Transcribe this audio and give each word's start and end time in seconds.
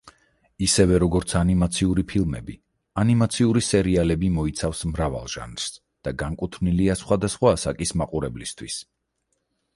ისევე, 0.67 0.95
როგორც 1.01 1.33
ანიმაციური 1.39 2.05
ფილმები, 2.13 2.55
ანიმაციური 3.03 3.63
სერიალები 3.67 4.31
მოიცავს 4.39 4.83
მრავალ 4.95 5.29
ჟანრს 5.35 5.69
და 6.09 6.17
განკუთვნილია 6.25 6.99
სხვადასხვა 7.05 7.55
ასაკის 7.59 7.97
მაყურებლისთვის. 8.03 8.83